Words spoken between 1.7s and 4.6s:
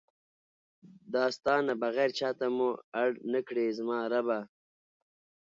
بغیر چاته مو اړ نکړې زما ربه!